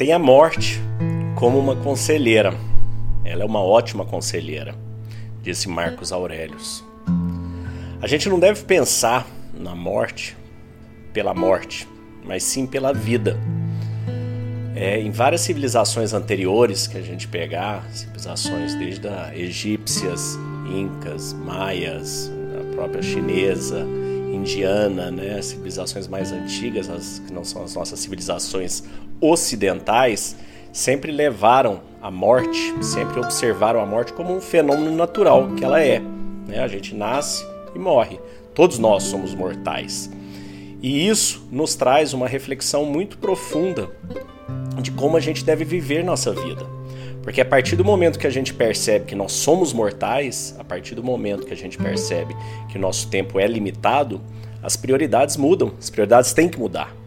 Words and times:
tem 0.00 0.14
a 0.14 0.18
morte 0.18 0.80
como 1.34 1.58
uma 1.58 1.76
conselheira. 1.76 2.54
Ela 3.22 3.42
é 3.42 3.44
uma 3.44 3.62
ótima 3.62 4.02
conselheira, 4.02 4.74
disse 5.42 5.68
Marcos 5.68 6.10
Aurelius. 6.10 6.82
A 8.00 8.06
gente 8.06 8.26
não 8.26 8.40
deve 8.40 8.64
pensar 8.64 9.26
na 9.52 9.74
morte 9.74 10.34
pela 11.12 11.34
morte, 11.34 11.86
mas 12.24 12.42
sim 12.44 12.66
pela 12.66 12.94
vida. 12.94 13.38
É, 14.74 14.98
em 14.98 15.10
várias 15.10 15.42
civilizações 15.42 16.14
anteriores 16.14 16.86
que 16.86 16.96
a 16.96 17.02
gente 17.02 17.28
pegar, 17.28 17.86
civilizações 17.92 18.74
desde 18.76 19.06
a 19.06 19.36
egípcias, 19.36 20.38
incas, 20.74 21.34
maias, 21.34 22.32
a 22.58 22.74
própria 22.74 23.02
chinesa, 23.02 23.86
indiana, 24.32 25.10
né, 25.10 25.42
civilizações 25.42 26.08
mais 26.08 26.32
antigas, 26.32 26.88
as 26.88 27.18
que 27.18 27.34
não 27.34 27.44
são 27.44 27.62
as 27.62 27.74
nossas 27.74 28.00
civilizações 28.00 28.82
ocidentais, 29.20 30.36
sempre 30.72 31.12
levaram 31.12 31.80
a 32.00 32.10
morte, 32.10 32.74
sempre 32.82 33.20
observaram 33.20 33.80
a 33.80 33.86
morte 33.86 34.12
como 34.12 34.34
um 34.34 34.40
fenômeno 34.40 34.96
natural 34.96 35.48
que 35.56 35.64
ela 35.64 35.82
é. 35.82 36.00
Né? 36.46 36.60
A 36.60 36.68
gente 36.68 36.94
nasce 36.94 37.44
e 37.74 37.78
morre. 37.78 38.18
Todos 38.54 38.78
nós 38.78 39.04
somos 39.04 39.34
mortais. 39.34 40.10
E 40.82 41.06
isso 41.06 41.46
nos 41.50 41.74
traz 41.74 42.14
uma 42.14 42.26
reflexão 42.26 42.84
muito 42.86 43.18
profunda 43.18 43.90
de 44.80 44.90
como 44.90 45.16
a 45.16 45.20
gente 45.20 45.44
deve 45.44 45.64
viver 45.64 46.02
nossa 46.02 46.32
vida. 46.32 46.64
Porque 47.22 47.40
a 47.40 47.44
partir 47.44 47.76
do 47.76 47.84
momento 47.84 48.18
que 48.18 48.26
a 48.26 48.30
gente 48.30 48.54
percebe 48.54 49.04
que 49.04 49.14
nós 49.14 49.32
somos 49.32 49.74
mortais, 49.74 50.56
a 50.58 50.64
partir 50.64 50.94
do 50.94 51.04
momento 51.04 51.44
que 51.44 51.52
a 51.52 51.56
gente 51.56 51.76
percebe 51.76 52.34
que 52.70 52.78
o 52.78 52.80
nosso 52.80 53.08
tempo 53.08 53.38
é 53.38 53.46
limitado, 53.46 54.22
as 54.62 54.76
prioridades 54.76 55.36
mudam, 55.36 55.72
as 55.78 55.90
prioridades 55.90 56.32
têm 56.32 56.48
que 56.48 56.58
mudar. 56.58 56.99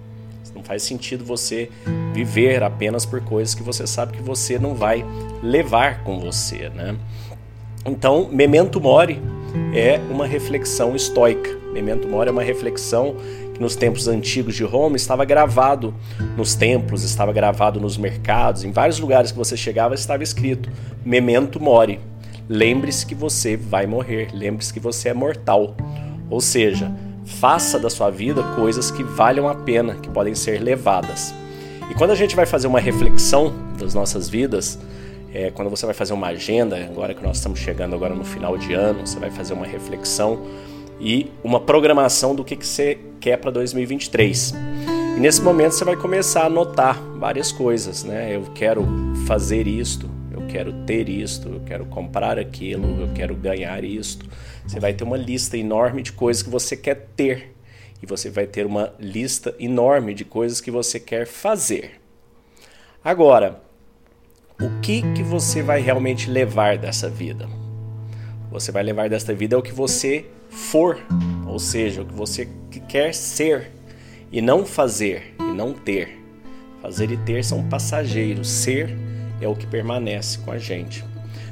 Faz 0.63 0.84
sentido 0.84 1.26
você 1.26 1.70
viver 2.13 2.63
apenas 2.63 3.05
por 3.05 3.21
coisas 3.21 3.54
que 3.54 3.63
você 3.63 3.85
sabe 3.85 4.13
que 4.13 4.23
você 4.23 4.58
não 4.58 4.76
vai 4.76 5.05
levar 5.41 6.04
com 6.04 6.20
você, 6.20 6.70
né? 6.70 6.96
Então, 7.85 8.29
memento 8.32 8.79
mori 8.79 9.21
é 9.73 9.99
uma 10.10 10.26
reflexão 10.26 10.96
estoica. 10.96 11.49
Memento 11.73 12.07
mori 12.07 12.29
é 12.29 12.32
uma 12.32 12.43
reflexão 12.43 13.15
que 13.54 13.62
nos 13.62 13.76
tempos 13.76 14.07
antigos 14.07 14.55
de 14.55 14.63
Roma 14.63 14.96
estava 14.96 15.26
gravado 15.26 15.93
nos 16.38 16.55
templos, 16.55 17.04
estava 17.04 17.34
gravado 17.34 17.79
nos 17.79 17.98
mercados, 17.98 18.63
em 18.63 18.71
vários 18.71 18.99
lugares 18.99 19.32
que 19.32 19.38
você 19.38 19.55
chegava 19.57 19.93
estava 19.93 20.23
escrito 20.23 20.70
Memento 21.04 21.62
mori. 21.62 21.99
Lembre-se 22.48 23.05
que 23.05 23.16
você 23.16 23.55
vai 23.55 23.85
morrer, 23.85 24.29
lembre-se 24.34 24.73
que 24.73 24.79
você 24.79 25.10
é 25.10 25.13
mortal. 25.13 25.76
Ou 26.29 26.41
seja, 26.41 26.91
faça 27.26 27.79
da 27.79 27.90
sua 27.90 28.10
vida 28.10 28.43
coisas 28.55 28.91
que 28.91 29.04
valham 29.04 29.48
a 29.48 29.55
pena, 29.55 29.96
que 29.96 30.10
podem 30.10 30.35
ser 30.35 30.62
levadas. 30.62 31.34
E 31.90 31.93
quando 31.93 32.12
a 32.12 32.16
gente 32.16 32.35
vai 32.35 32.46
fazer 32.46 32.68
uma 32.68 32.79
reflexão 32.79 33.54
das 33.77 33.93
nossas 33.93 34.29
vidas, 34.29 34.79
é, 35.34 35.49
quando 35.51 35.70
você 35.70 35.85
vai 35.85 35.96
fazer 35.96 36.13
uma 36.13 36.27
agenda, 36.27 36.77
agora 36.77 37.13
que 37.13 37.24
nós 37.24 37.38
estamos 37.38 37.60
chegando 37.60 37.96
agora 37.96 38.13
no 38.13 38.24
final 38.24 38.57
de 38.57 38.74
ano, 38.74 39.05
você 39.05 39.20
vai 39.20 39.32
fazer 39.32 39.54
uma 39.54 39.66
reflexão 39.66 40.40
e 40.99 41.32
uma 41.44 41.60
programação 41.60 42.35
do 42.35 42.44
que, 42.44 42.55
que 42.55 42.66
você 42.66 42.99
quer 43.20 43.38
para 43.38 43.51
2023. 43.51 44.54
E 45.18 45.20
nesse 45.20 45.41
momento 45.41 45.74
você 45.74 45.84
vai 45.84 45.96
começar 45.96 46.44
a 46.44 46.46
anotar 46.46 46.99
várias 47.18 47.51
coisas, 47.51 48.04
né? 48.04 48.35
Eu 48.35 48.44
quero 48.54 48.88
fazer 49.27 49.68
isto, 49.68 50.10
quero 50.54 50.71
ter 50.85 51.09
isto, 51.09 51.49
eu 51.49 51.59
quero 51.62 51.84
comprar 51.87 52.37
aquilo, 52.37 53.01
eu 53.01 53.12
quero 53.15 53.35
ganhar 53.35 53.84
isto. 53.84 54.29
Você 54.68 54.79
vai 54.79 54.93
ter 54.93 55.04
uma 55.04 55.18
lista 55.18 55.57
enorme 55.57 56.04
de 56.04 56.12
coisas 56.12 56.43
que 56.43 56.49
você 56.49 56.77
quer 56.77 57.07
ter 57.15 57.55
e 58.04 58.05
você 58.05 58.29
vai 58.29 58.45
ter 58.45 58.63
uma 58.63 58.93
lista 58.99 59.55
enorme 59.60 60.13
de 60.13 60.23
coisas 60.23 60.62
que 60.62 60.70
você 60.70 60.99
quer 60.99 61.26
fazer. 61.26 61.99
Agora, 63.04 63.63
o 64.62 64.79
que 64.79 65.01
que 65.13 65.23
você 65.23 65.63
vai 65.63 65.81
realmente 65.81 66.29
levar 66.29 66.78
dessa 66.78 67.09
vida? 67.09 67.50
Você 68.51 68.72
vai 68.72 68.84
levar 68.84 69.09
desta 69.09 69.34
vida 69.34 69.56
é 69.56 69.57
o 69.57 69.63
que 69.63 69.73
você 69.73 70.28
for, 70.51 70.99
ou 71.47 71.57
seja, 71.57 72.03
o 72.03 72.05
que 72.05 72.13
você 72.13 72.47
quer 72.88 73.16
ser 73.16 73.72
e 74.31 74.39
não 74.39 74.63
fazer 74.63 75.33
e 75.39 75.51
não 75.51 75.73
ter. 75.73 76.19
Fazer 76.79 77.09
e 77.09 77.17
ter 77.17 77.44
são 77.44 77.67
passageiros, 77.67 78.47
ser 78.47 78.95
é 79.43 79.47
o 79.47 79.55
que 79.55 79.67
permanece 79.67 80.37
com 80.39 80.51
a 80.51 80.57
gente. 80.57 81.03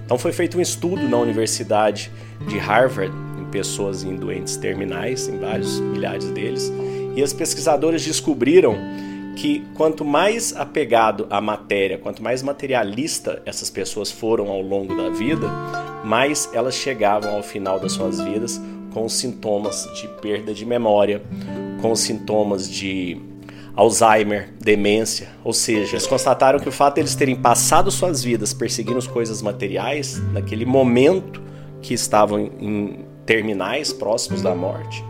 Então 0.06 0.18
foi 0.18 0.32
feito 0.32 0.58
um 0.58 0.62
estudo 0.62 1.08
na 1.08 1.18
Universidade 1.18 2.12
de 2.48 2.58
Harvard 2.58 3.16
em 3.40 3.46
pessoas 3.46 4.04
em 4.04 4.16
doentes 4.16 4.58
terminais, 4.58 5.28
em 5.28 5.38
vários 5.40 5.80
milhares 5.80 6.30
deles, 6.32 6.72
e 7.16 7.24
as 7.24 7.34
pesquisadoras 7.34 8.04
descobriram 8.04 8.76
que 9.36 9.66
quanto 9.76 10.04
mais 10.04 10.56
apegado 10.56 11.26
à 11.30 11.40
matéria, 11.40 11.98
quanto 11.98 12.22
mais 12.22 12.44
materialista 12.44 13.42
essas 13.46 13.70
pessoas 13.70 14.12
foram 14.12 14.50
ao 14.50 14.62
longo 14.62 14.96
da 14.96 15.10
vida, 15.10 15.48
mais 16.04 16.50
elas 16.54 16.76
chegavam 16.76 17.36
ao 17.36 17.44
final 17.44 17.80
das 17.80 17.94
suas 17.94 18.20
vidas 18.20 18.62
com 18.94 19.08
sintomas 19.08 19.90
de 19.96 20.08
perda 20.22 20.54
de 20.54 20.66
memória, 20.66 21.22
com 21.82 21.96
sintomas 21.96 22.70
de 22.70 23.18
Alzheimer, 23.76 24.50
demência, 24.60 25.30
ou 25.44 25.54
seja, 25.54 25.94
eles 25.94 26.06
constataram 26.06 26.60
que 26.60 26.68
o 26.68 26.72
fato 26.72 26.96
de 26.96 27.02
eles 27.02 27.16
terem 27.16 27.36
passado 27.36 27.90
suas 27.90 28.24
vidas 28.24 28.54
perseguindo 28.54 28.98
as 28.98 29.08
coisas 29.08 29.42
materiais, 29.42 30.22
naquele 30.34 30.66
momento 30.66 31.42
que 31.82 31.94
estavam 31.94 32.52
em 32.60 33.06
terminais 33.26 33.94
próximos 33.94 34.42
da 34.42 34.54
morte, 34.54 35.04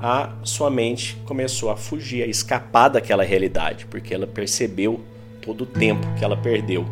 a 0.00 0.30
sua 0.42 0.68
mente 0.68 1.16
começou 1.24 1.70
a 1.70 1.76
fugir, 1.76 2.24
a 2.24 2.26
escapar 2.26 2.88
daquela 2.88 3.22
realidade, 3.22 3.86
porque 3.86 4.12
ela 4.12 4.26
percebeu 4.26 5.00
todo 5.40 5.62
o 5.62 5.66
tempo 5.66 6.06
que 6.18 6.24
ela 6.24 6.36
perdeu. 6.36 6.84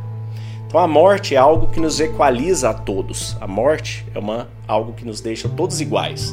Então 0.71 0.81
a 0.81 0.87
morte 0.87 1.35
é 1.35 1.37
algo 1.37 1.67
que 1.67 1.81
nos 1.81 1.99
equaliza 1.99 2.71
a 2.71 2.73
todos. 2.73 3.37
A 3.41 3.47
morte 3.49 4.07
é 4.15 4.19
uma, 4.21 4.49
algo 4.69 4.93
que 4.93 5.05
nos 5.05 5.21
deixa 5.21 5.49
todos 5.49 5.81
iguais. 5.81 6.33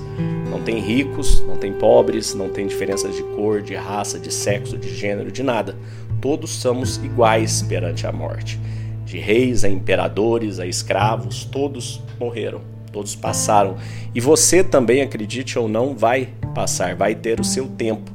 Não 0.52 0.62
tem 0.62 0.78
ricos, 0.78 1.42
não 1.48 1.58
tem 1.58 1.74
pobres, 1.74 2.36
não 2.36 2.48
tem 2.48 2.68
diferenças 2.68 3.16
de 3.16 3.24
cor, 3.24 3.64
de 3.64 3.74
raça, 3.74 4.20
de 4.20 4.32
sexo, 4.32 4.78
de 4.78 4.96
gênero, 4.96 5.32
de 5.32 5.42
nada. 5.42 5.76
Todos 6.22 6.52
somos 6.52 6.98
iguais 6.98 7.64
perante 7.64 8.06
a 8.06 8.12
morte. 8.12 8.60
De 9.04 9.18
reis 9.18 9.64
a 9.64 9.70
imperadores, 9.70 10.60
a 10.60 10.68
escravos, 10.68 11.44
todos 11.44 12.00
morreram, 12.20 12.62
todos 12.92 13.16
passaram. 13.16 13.76
E 14.14 14.22
você 14.22 14.64
também, 14.64 15.02
acredite 15.02 15.58
ou 15.58 15.68
não, 15.68 15.96
vai 15.96 16.30
passar, 16.54 16.96
vai 16.96 17.16
ter 17.16 17.40
o 17.40 17.44
seu 17.44 17.68
tempo. 17.68 18.12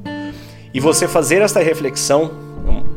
E 0.72 0.78
você 0.78 1.08
fazer 1.08 1.42
esta 1.42 1.58
reflexão, 1.58 2.30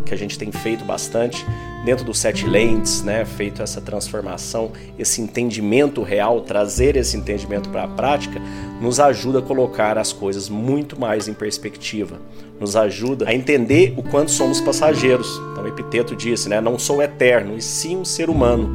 que 0.06 0.14
a 0.14 0.18
gente 0.18 0.38
tem 0.38 0.52
feito 0.52 0.86
bastante, 0.86 1.44
dentro 1.86 2.04
dos 2.04 2.18
sete 2.18 2.48
lentes, 2.48 3.04
né, 3.04 3.24
feito 3.24 3.62
essa 3.62 3.80
transformação, 3.80 4.72
esse 4.98 5.22
entendimento 5.22 6.02
real, 6.02 6.42
trazer 6.42 6.96
esse 6.96 7.16
entendimento 7.16 7.70
para 7.70 7.84
a 7.84 7.88
prática, 7.88 8.42
nos 8.82 9.00
ajuda 9.00 9.38
a 9.38 9.42
colocar 9.42 9.96
as 9.96 10.12
coisas 10.12 10.50
muito 10.50 11.00
mais 11.00 11.28
em 11.28 11.34
perspectiva, 11.34 12.20
nos 12.60 12.76
ajuda 12.76 13.30
a 13.30 13.36
entender 13.36 13.94
o 13.96 14.02
quanto 14.02 14.32
somos 14.32 14.60
passageiros. 14.60 15.40
Então, 15.52 15.68
Epiteto 15.68 16.16
disse, 16.16 16.50
né, 16.50 16.60
não 16.60 16.80
sou 16.80 17.04
eterno, 17.04 17.56
e 17.56 17.62
sim 17.62 17.98
um 17.98 18.06
ser 18.06 18.32
humano, 18.32 18.68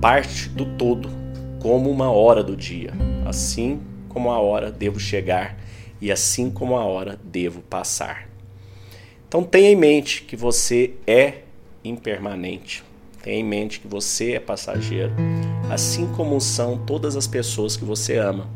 parte 0.00 0.48
do 0.48 0.64
todo, 0.64 1.08
como 1.60 1.88
uma 1.88 2.10
hora 2.10 2.42
do 2.42 2.56
dia. 2.56 2.92
Assim 3.24 3.80
como 4.08 4.28
a 4.28 4.40
hora 4.40 4.72
devo 4.72 4.98
chegar 4.98 5.56
e 6.00 6.10
assim 6.10 6.50
como 6.50 6.76
a 6.76 6.84
hora 6.84 7.16
devo 7.22 7.60
passar. 7.60 8.28
Então 9.28 9.44
tenha 9.44 9.70
em 9.70 9.76
mente 9.76 10.22
que 10.22 10.34
você 10.34 10.94
é 11.06 11.42
impermanente. 11.84 12.84
Tenha 13.22 13.38
em 13.38 13.44
mente 13.44 13.80
que 13.80 13.88
você 13.88 14.32
é 14.32 14.40
passageiro, 14.40 15.12
assim 15.70 16.06
como 16.16 16.40
são 16.40 16.78
todas 16.78 17.16
as 17.16 17.26
pessoas 17.26 17.76
que 17.76 17.84
você 17.84 18.16
ama. 18.16 18.48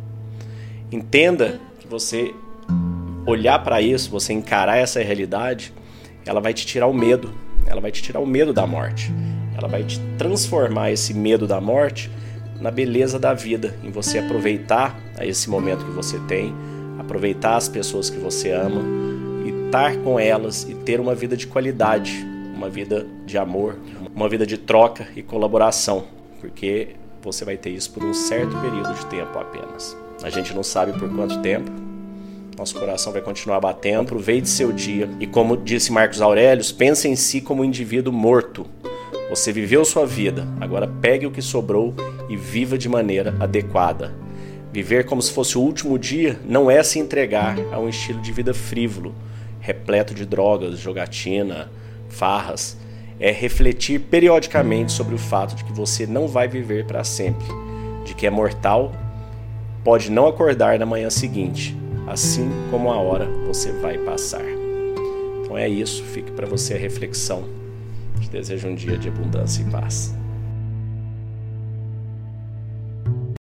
Entenda 0.91 1.61
que 1.79 1.87
você 1.87 2.35
olhar 3.27 3.59
para 3.63 3.81
isso, 3.81 4.11
você 4.11 4.33
encarar 4.33 4.79
essa 4.79 5.03
realidade, 5.03 5.73
ela 6.25 6.41
vai 6.41 6.55
te 6.55 6.65
tirar 6.65 6.87
o 6.87 6.95
medo, 6.95 7.33
ela 7.67 7.81
vai 7.81 7.91
te 7.91 8.03
tirar 8.03 8.21
o 8.21 8.27
medo 8.27 8.53
da 8.53 8.67
morte. 8.67 9.13
Ela 9.57 9.69
vai 9.69 9.85
te 9.85 10.01
transformar 10.19 10.91
esse 10.91 11.15
medo 11.15 11.47
da 11.47 11.61
morte 11.61 12.11
na 12.61 12.71
beleza 12.71 13.19
da 13.19 13.35
vida, 13.35 13.79
em 13.83 13.91
você 13.91 14.19
aproveitar 14.19 14.99
esse 15.21 15.49
momento 15.51 15.85
que 15.85 15.91
você 15.91 16.19
tem, 16.21 16.55
aproveitar 16.99 17.57
as 17.57 17.69
pessoas 17.69 18.09
que 18.09 18.19
você 18.19 18.51
ama 18.51 18.81
e 19.45 19.67
estar 19.67 19.97
com 19.99 20.19
elas 20.19 20.65
e 20.65 20.75
ter 20.75 21.01
uma 21.01 21.15
vida 21.15 21.37
de 21.37 21.47
qualidade, 21.47 22.27
uma 22.55 22.69
vida 22.69 23.07
de 23.27 23.37
amor, 23.37 23.77
uma 24.15 24.29
vida 24.29 24.47
de 24.47 24.57
troca 24.57 25.09
e 25.17 25.23
colaboração, 25.23 26.05
porque 26.41 26.91
você 27.23 27.45
vai 27.45 27.57
ter 27.57 27.71
isso 27.71 27.91
por 27.91 28.05
um 28.05 28.15
certo 28.15 28.57
período 28.59 28.95
de 28.95 29.07
tempo 29.07 29.39
apenas. 29.39 29.97
A 30.23 30.31
gente 30.31 30.55
não 30.55 30.63
sabe 30.63 30.99
por 30.99 31.13
quanto 31.15 31.41
tempo. 31.43 31.71
Nosso 32.57 32.79
coração 32.79 33.13
vai 33.13 33.21
continuar 33.21 33.61
batendo. 33.61 34.03
Aproveite 34.03 34.49
seu 34.49 34.71
dia 34.71 35.09
e, 35.19 35.27
como 35.27 35.57
disse 35.57 35.91
Marcos 35.91 36.21
Aurelius, 36.21 36.71
pense 36.71 37.09
em 37.09 37.17
si 37.17 37.41
como 37.41 37.63
um 37.63 37.65
indivíduo 37.65 38.13
morto. 38.13 38.67
Você 39.29 39.51
viveu 39.51 39.85
sua 39.85 40.07
vida, 40.07 40.47
agora 40.61 40.87
pegue 40.87 41.27
o 41.27 41.31
que 41.31 41.43
sobrou 41.43 41.95
e 42.29 42.37
viva 42.37 42.79
de 42.79 42.89
maneira 42.89 43.35
adequada. 43.41 44.15
Viver 44.73 45.07
como 45.07 45.23
se 45.23 45.33
fosse 45.33 45.57
o 45.57 45.61
último 45.61 45.99
dia 45.99 46.39
não 46.45 46.71
é 46.71 46.83
se 46.83 46.99
entregar 46.99 47.57
a 47.73 47.79
um 47.79 47.89
estilo 47.89 48.21
de 48.21 48.31
vida 48.33 48.53
frívolo, 48.53 49.15
repleto 49.61 50.15
de 50.15 50.27
drogas, 50.27 50.79
jogatina, 50.79 51.71
farras, 52.15 52.77
é 53.19 53.31
refletir 53.31 54.01
periodicamente 54.01 54.93
sobre 54.93 55.15
o 55.15 55.19
fato 55.19 55.55
de 55.55 55.65
que 55.65 55.73
você 55.73 56.07
não 56.07 56.27
vai 56.27 56.49
viver 56.49 56.87
para 56.87 57.05
sempre, 57.05 57.47
de 58.05 58.15
que 58.15 58.27
é 58.27 58.31
mortal, 58.31 58.93
pode 59.83 60.11
não 60.11 60.27
acordar 60.27 60.79
na 60.79 60.87
manhã 60.87 61.11
seguinte, 61.11 61.77
assim 62.07 62.51
como 62.71 62.91
a 62.91 62.97
hora 62.97 63.29
você 63.47 63.73
vai 63.73 63.99
passar. 63.99 64.45
Então 65.43 65.57
é 65.57 65.69
isso, 65.69 66.03
fique 66.03 66.33
para 66.33 66.47
você 66.47 66.75
a 66.75 66.79
reflexão. 66.79 67.45
Te 68.21 68.29
desejo 68.31 68.69
um 68.69 68.75
dia 68.75 68.97
de 68.97 69.09
abundância 69.09 69.63
e 69.63 69.71
paz. 69.71 70.15